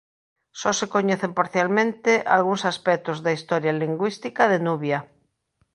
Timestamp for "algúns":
2.37-2.61